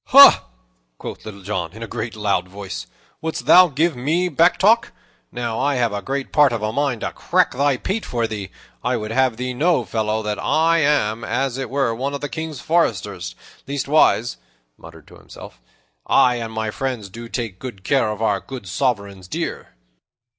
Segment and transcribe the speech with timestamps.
[0.05, 0.45] "Ha!"
[0.97, 2.87] quoth Little John in a great loud voice,
[3.21, 4.91] "wouldst thou give me backtalk?
[5.31, 8.49] Now I have a great part of a mind to crack thy pate for thee.
[8.83, 12.29] I would have thee know, fellow, that I am, as it were, one of the
[12.29, 13.35] King's foresters.
[13.67, 14.37] Leastwise,"
[14.75, 15.61] muttered he to himself,
[16.07, 19.75] "I and my friends do take good care of our good sovereign's deer."